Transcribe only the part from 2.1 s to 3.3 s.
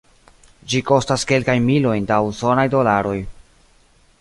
da usonaj dolaroj.